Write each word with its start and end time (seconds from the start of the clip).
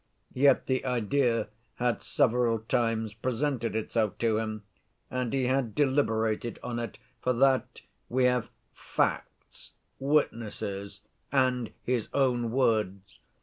Yet 0.33 0.65
the 0.65 0.83
idea 0.83 1.49
had 1.75 2.01
several 2.01 2.57
times 2.57 3.13
presented 3.13 3.75
itself 3.75 4.17
to 4.17 4.39
him, 4.39 4.63
and 5.11 5.31
he 5.31 5.43
had 5.45 5.75
deliberated 5.75 6.57
on 6.63 6.79
it—for 6.79 7.33
that 7.33 7.81
we 8.09 8.23
have 8.23 8.49
facts, 8.73 9.73
witnesses, 9.99 11.01
and 11.31 11.71
his 11.83 12.07
own 12.15 12.49
words. 12.49 13.19